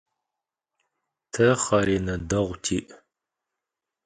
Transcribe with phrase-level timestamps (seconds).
[1.31, 2.79] Te xherêne değu ti'.